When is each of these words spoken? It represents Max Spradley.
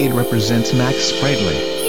It 0.00 0.14
represents 0.14 0.72
Max 0.72 1.12
Spradley. 1.12 1.79